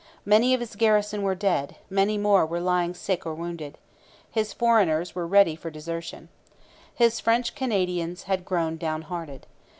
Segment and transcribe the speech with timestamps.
[0.25, 3.77] Many of his garrison were dead, many more were lying sick or wounded.
[4.31, 6.29] His foreigners were ready for desertion.
[6.95, 9.45] His French Canadians had grown down hearted.